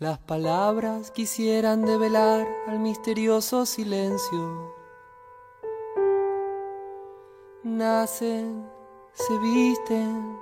[0.00, 4.72] Las palabras quisieran develar al misterioso silencio.
[7.64, 8.64] Nacen,
[9.12, 10.38] se visten,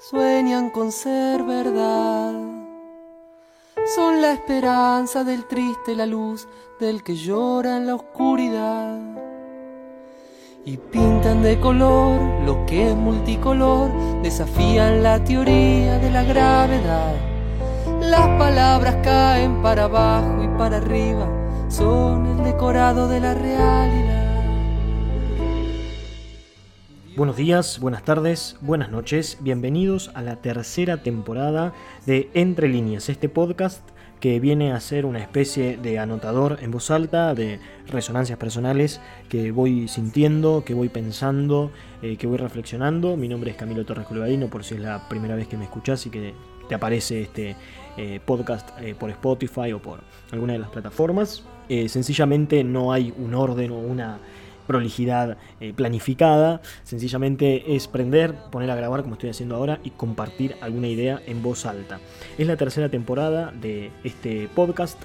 [0.00, 2.32] sueñan con ser verdad.
[3.94, 6.48] Son la esperanza del triste, la luz
[6.80, 8.98] del que llora en la oscuridad.
[10.64, 17.33] Y pintan de color lo que es multicolor, desafían la teoría de la gravedad
[18.10, 21.28] las palabras caen para abajo y para arriba,
[21.68, 24.14] son el decorado de la realidad.
[27.16, 31.72] Buenos días, buenas tardes, buenas noches, bienvenidos a la tercera temporada
[32.06, 36.90] de Entre líneas, este podcast que viene a ser una especie de anotador en voz
[36.90, 43.18] alta, de resonancias personales que voy sintiendo, que voy pensando, eh, que voy reflexionando.
[43.18, 46.06] Mi nombre es Camilo Torres Colbadino, por si es la primera vez que me escuchás
[46.06, 46.32] y que
[46.68, 47.56] te aparece este
[47.96, 50.00] eh, podcast eh, por Spotify o por
[50.32, 51.44] alguna de las plataformas.
[51.68, 54.18] Eh, sencillamente no hay un orden o una
[54.66, 55.36] prolijidad
[55.76, 61.20] planificada, sencillamente es prender, poner a grabar como estoy haciendo ahora y compartir alguna idea
[61.26, 62.00] en voz alta.
[62.38, 64.98] Es la tercera temporada de este podcast.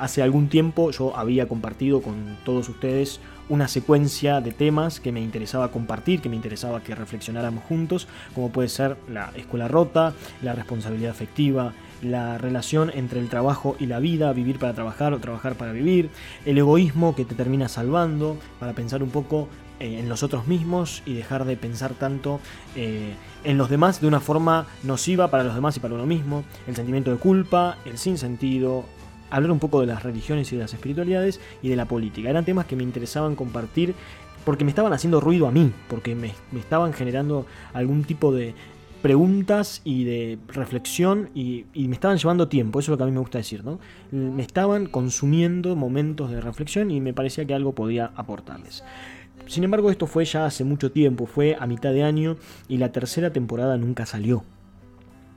[0.00, 5.20] hace algún tiempo yo había compartido con todos ustedes una secuencia de temas que me
[5.20, 10.52] interesaba compartir, que me interesaba que reflexionáramos juntos, como puede ser la escuela rota, la
[10.52, 15.54] responsabilidad afectiva, la relación entre el trabajo y la vida, vivir para trabajar o trabajar
[15.54, 16.10] para vivir,
[16.44, 21.14] el egoísmo que te termina salvando, para pensar un poco eh, en nosotros mismos y
[21.14, 22.40] dejar de pensar tanto
[22.74, 26.44] eh, en los demás de una forma nociva para los demás y para uno mismo,
[26.66, 28.84] el sentimiento de culpa, el sinsentido,
[29.30, 32.30] hablar un poco de las religiones y de las espiritualidades y de la política.
[32.30, 33.94] Eran temas que me interesaban compartir
[34.44, 38.54] porque me estaban haciendo ruido a mí, porque me, estaban generando algún tipo de
[39.02, 43.12] preguntas y de reflexión y, me estaban llevando tiempo, eso es lo que a mí
[43.12, 43.80] me gusta decir, ¿no?
[44.12, 48.84] Me estaban consumiendo momentos de reflexión y me parecía que algo podía aportarles.
[49.46, 52.36] Sin embargo, esto fue ya hace mucho tiempo, fue a mitad de año
[52.68, 54.44] y la tercera temporada nunca salió.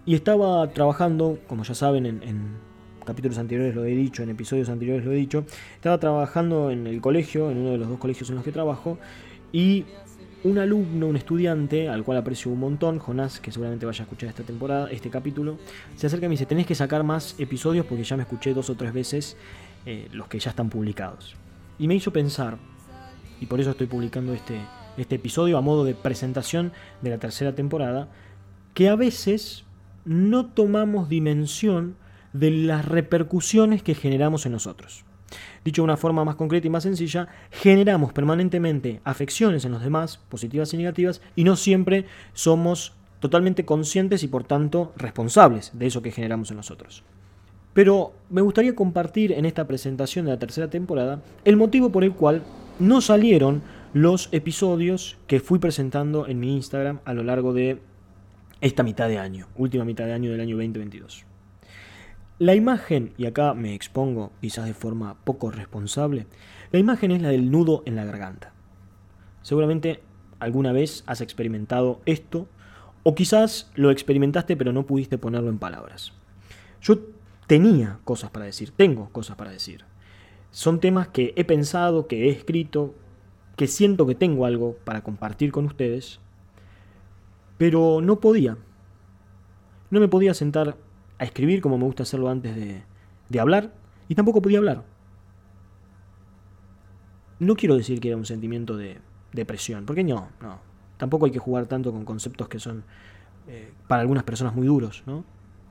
[0.06, 2.69] Y estaba trabajando, como ya saben, en
[3.10, 7.02] capítulos anteriores lo he dicho, en episodios anteriores lo he dicho, estaba trabajando en el
[7.02, 8.98] colegio, en uno de los dos colegios en los que trabajo,
[9.52, 9.86] y
[10.44, 14.30] un alumno, un estudiante, al cual aprecio un montón, Jonás, que seguramente vaya a escuchar
[14.30, 15.58] esta temporada, este capítulo,
[15.96, 18.70] se acerca y me dice, tenés que sacar más episodios porque ya me escuché dos
[18.70, 19.36] o tres veces
[19.86, 21.36] eh, los que ya están publicados.
[21.78, 22.58] Y me hizo pensar,
[23.42, 24.60] y por eso estoy publicando este,
[24.98, 26.72] este episodio a modo de presentación
[27.02, 28.08] de la tercera temporada,
[28.74, 29.66] que a veces
[30.06, 31.96] no tomamos dimensión
[32.34, 35.06] de las repercusiones que generamos en nosotros.
[35.64, 40.18] Dicho de una forma más concreta y más sencilla, generamos permanentemente afecciones en los demás,
[40.18, 46.02] positivas y negativas, y no siempre somos totalmente conscientes y por tanto responsables de eso
[46.02, 47.04] que generamos en nosotros.
[47.74, 52.14] Pero me gustaría compartir en esta presentación de la tercera temporada el motivo por el
[52.14, 52.42] cual
[52.80, 53.62] no salieron
[53.94, 57.80] los episodios que fui presentando en mi Instagram a lo largo de
[58.62, 61.29] esta mitad de año, última mitad de año del año 2022.
[62.40, 66.26] La imagen, y acá me expongo quizás de forma poco responsable,
[66.72, 68.54] la imagen es la del nudo en la garganta.
[69.42, 70.02] Seguramente
[70.40, 72.48] alguna vez has experimentado esto,
[73.04, 76.14] o quizás lo experimentaste pero no pudiste ponerlo en palabras.
[76.82, 77.00] Yo
[77.46, 79.84] tenía cosas para decir, tengo cosas para decir.
[80.50, 82.96] Son temas que he pensado, que he escrito,
[83.58, 86.22] que siento que tengo algo para compartir con ustedes,
[87.58, 88.58] pero no podía.
[89.90, 90.78] No me podía sentar
[91.20, 93.74] a escribir como me gusta hacerlo antes de, hablar,
[94.08, 94.84] y tampoco podía hablar.
[97.38, 99.00] No quiero decir que era un sentimiento de
[99.34, 100.60] depresión, porque no, no.
[100.98, 102.84] Tampoco hay que jugar tanto con conceptos que son
[103.48, 105.24] eh, para algunas personas muy duros, ¿no?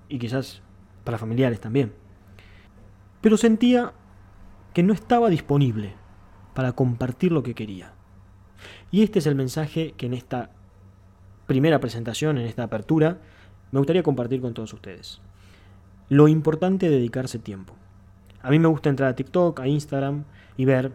[0.09, 0.63] Y quizás
[1.05, 1.93] para familiares también.
[3.21, 3.93] Pero sentía
[4.73, 5.95] que no estaba disponible
[6.55, 7.93] para compartir lo que quería.
[8.91, 10.51] Y este es el mensaje que en esta
[11.47, 13.19] primera presentación, en esta apertura,
[13.73, 15.21] me gustaría compartir con todos ustedes
[16.09, 17.75] lo importante es dedicarse tiempo.
[18.43, 20.25] A mí me gusta entrar a TikTok, a Instagram
[20.57, 20.93] y ver.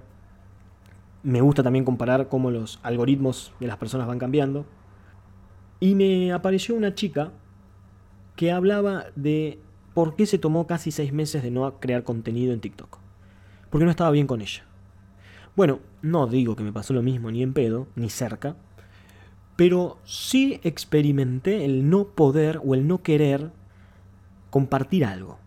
[1.21, 4.65] Me gusta también comparar cómo los algoritmos de las personas van cambiando.
[5.79, 7.31] Y me apareció una chica
[8.35, 9.59] que hablaba de
[9.93, 12.97] por qué se tomó casi seis meses de no crear contenido en TikTok.
[13.69, 14.63] Porque no estaba bien con ella.
[15.55, 18.55] Bueno, no digo que me pasó lo mismo ni en pedo, ni cerca,
[19.55, 23.51] pero sí experimenté el no poder o el no querer
[24.53, 25.39] compartir algo.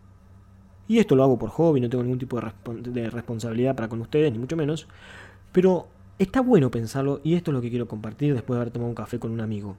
[0.85, 4.33] Y esto lo hago por hobby, no tengo ningún tipo de, responsabilidad para con ustedes,
[4.33, 4.85] ni mucho menos.
[5.53, 5.87] Pero
[6.19, 8.95] está bueno pensarlo y esto es lo que quiero compartir después de haber tomado un
[8.95, 9.77] café con un amigo.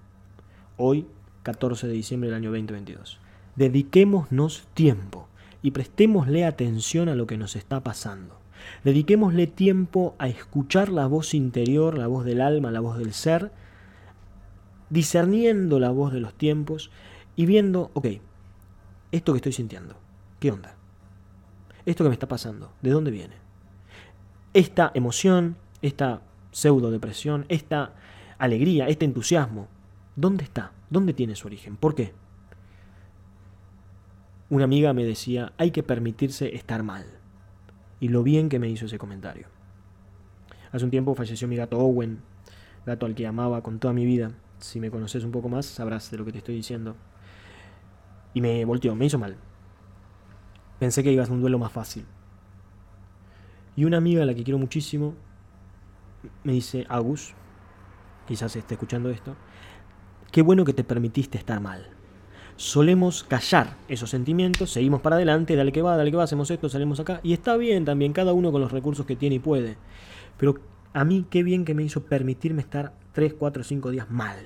[0.79, 1.07] Hoy,
[1.43, 3.21] 14 de diciembre del año 2022.
[3.55, 5.29] Dediquémonos tiempo.
[5.61, 8.41] y prestémosle atención a lo que nos está pasando.
[8.83, 13.51] Dediquémosle tiempo a escuchar la voz interior, la voz del alma, la voz del ser,
[14.89, 16.91] discerniendo la voz de los tiempos
[17.37, 18.07] y viendo, ok,
[19.13, 19.97] esto que estoy sintiendo,
[20.41, 20.75] ¿qué onda?
[21.87, 23.37] Esto que me está pasando, ¿de dónde viene?
[24.55, 27.95] Esta emoción, esta pseudo depresión, esta
[28.39, 29.69] alegría, este entusiasmo,
[30.17, 30.73] ¿dónde está?
[30.91, 31.77] ¿Dónde tiene su origen?
[31.77, 32.13] ¿Por qué?
[34.51, 37.05] Una amiga me decía, hay que permitirse estar mal.
[38.01, 39.49] Y lo bien que me hizo ese comentario.
[40.73, 42.21] Hace un tiempo falleció mi gato Owen,
[42.87, 44.33] gato al que amaba con toda mi vida.
[44.59, 46.97] Si me conoces un poco más, sabrás de lo que te estoy diciendo.
[48.35, 49.37] Y me volteó, me hizo mal.
[50.79, 52.05] Pensé que iba a ser un duelo más fácil.
[53.77, 55.15] Y una amiga a la que quiero muchísimo
[56.45, 57.35] me dice, Agus,
[58.27, 59.37] quizás esté escuchando esto,
[60.33, 61.99] qué bueno que te permitiste estar mal
[62.59, 66.69] solemos callar esos sentimientos, seguimos para adelante, dale que va, dale que va, hacemos esto,
[66.69, 67.21] salimos acá.
[67.23, 69.79] Y está bien también, cada uno con los recursos que tiene y puede.
[70.37, 70.57] Pero
[70.93, 74.37] a mí qué bien que me hizo permitirme estar 3, 4, 5 días mal.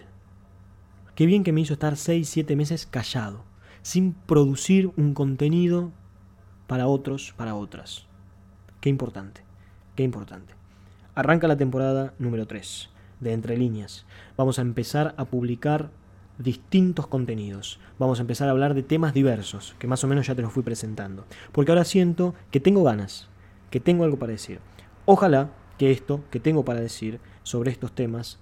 [1.15, 3.45] Qué bien que me hizo estar 6, 7 meses callado,
[3.83, 5.91] sin producir un contenido
[6.67, 8.07] para otros, para otras.
[8.81, 9.43] Qué importante,
[9.97, 10.55] qué importante.
[11.15, 12.89] Arranca la temporada número 3
[13.21, 14.07] de Entre Líneas.
[14.37, 15.91] Vamos a empezar a publicar
[16.39, 17.79] distintos contenidos.
[17.99, 20.53] Vamos a empezar a hablar de temas diversos, que más o menos ya te los
[20.53, 21.25] fui presentando.
[21.53, 23.29] Porque ahora siento que tengo ganas,
[23.71, 24.61] que tengo algo para decir.
[25.05, 28.39] Ojalá que esto que tengo para decir sobre estos temas,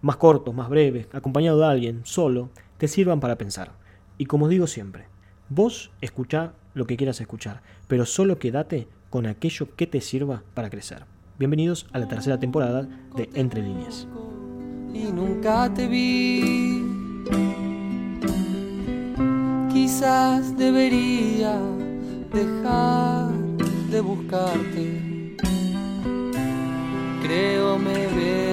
[0.00, 3.72] más cortos, más breves, acompañado de alguien, solo, te sirvan para pensar.
[4.18, 5.06] Y como digo siempre,
[5.48, 10.70] vos escuchá lo que quieras escuchar, pero solo quédate con aquello que te sirva para
[10.70, 11.04] crecer.
[11.38, 14.08] Bienvenidos a la tercera temporada de Entre Líneas.
[14.92, 16.84] Y nunca te vi
[19.72, 21.60] Quizás debería
[22.32, 23.32] dejar
[23.90, 25.36] de buscarte.
[27.22, 28.47] Creo me veo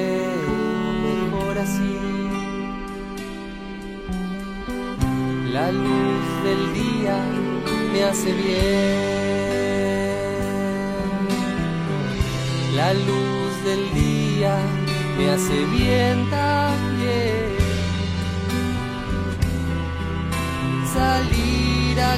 [5.55, 7.17] La luz del día
[7.93, 9.15] me hace bien.
[12.75, 14.57] La luz del día
[15.17, 16.29] me hace bien
[20.93, 22.15] salir a